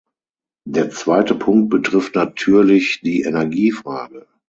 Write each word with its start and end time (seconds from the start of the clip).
Der 0.65 0.89
zweite 0.89 1.35
Punkt 1.35 1.69
betrifft 1.69 2.15
natürlich 2.15 3.01
die 3.01 3.21
Energiefrage. 3.21 4.25